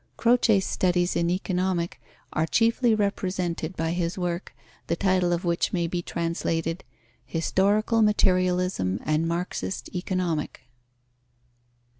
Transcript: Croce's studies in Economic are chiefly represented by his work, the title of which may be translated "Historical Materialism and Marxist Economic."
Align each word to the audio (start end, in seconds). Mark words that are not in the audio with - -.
Croce's 0.17 0.65
studies 0.65 1.15
in 1.15 1.29
Economic 1.29 2.01
are 2.33 2.47
chiefly 2.47 2.95
represented 2.95 3.77
by 3.77 3.91
his 3.91 4.17
work, 4.17 4.51
the 4.87 4.95
title 4.95 5.31
of 5.31 5.45
which 5.45 5.73
may 5.73 5.85
be 5.85 6.01
translated 6.01 6.83
"Historical 7.23 8.01
Materialism 8.01 8.99
and 9.05 9.27
Marxist 9.27 9.91
Economic." 9.95 10.61